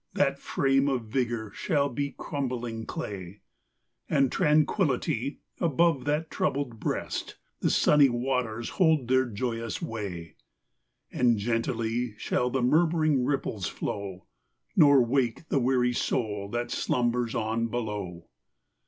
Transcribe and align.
That 0.15 0.39
frame 0.39 0.87
of 0.89 1.03
vigour 1.09 1.51
shall 1.53 1.87
be 1.87 2.15
crumbling 2.17 2.87
clay, 2.87 3.41
And 4.09 4.31
tranquilly, 4.31 5.41
above 5.59 6.05
that 6.05 6.31
troubled 6.31 6.79
breast, 6.79 7.37
The 7.59 7.69
sunny 7.69 8.09
waters 8.09 8.69
hold 8.69 9.07
their 9.07 9.27
joyous 9.27 9.79
way: 9.79 10.37
And 11.11 11.37
gently 11.37 12.15
shall 12.17 12.49
the 12.49 12.63
murmuring 12.63 13.25
ripples 13.25 13.67
flow, 13.67 14.25
Nor 14.75 15.05
wake 15.05 15.47
the 15.49 15.59
weary 15.59 15.93
soul 15.93 16.49
that 16.49 16.71
slumbers 16.71 17.35
on 17.35 17.67
below. 17.67 18.25